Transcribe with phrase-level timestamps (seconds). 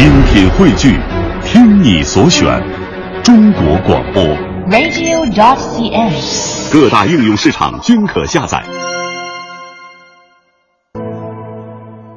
[0.00, 0.96] 精品汇聚，
[1.44, 2.58] 听你所选，
[3.22, 4.22] 中国广播。
[4.70, 6.72] radio.cn。
[6.72, 8.62] 各大应用市场均可下载。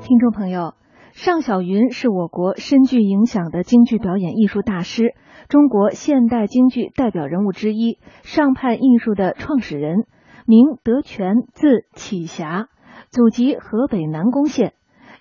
[0.00, 0.74] 听众朋友，
[1.12, 5.16] 尚小云是我国深具影响的京剧表演艺术大师，
[5.48, 10.06] 中国现代京剧代表人物之一，上派艺术的创始人，
[10.46, 12.68] 名德全，字启霞，
[13.10, 14.74] 祖籍河北南宫县。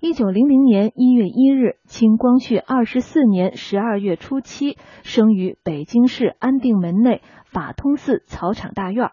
[0.04, 9.12] 一九零零年一月一日，清光绪二十四年十二月初七，生于北京市安定门内法通寺草场大院。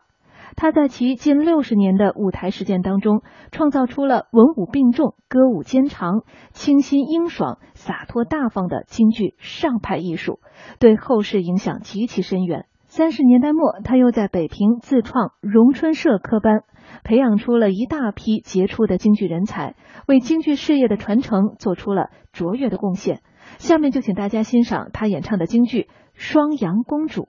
[0.56, 3.20] 他在其近六十年的舞台实践当中，
[3.52, 10.40] 创造出了文武并重、歌舞兼长、清新英爽、洒脱大方的京剧上派艺术，
[10.78, 12.64] 对后世影响极其深远。
[12.88, 16.62] 三十年代末，他又在北平自创荣春社科班，
[17.04, 23.20] 培养出了一大批杰出的京剧人才，为京剧事业的传承做出了卓越的贡献。
[23.58, 25.82] 下面就请大家欣赏他演唱的京剧
[26.14, 27.22] 《双阳公主》。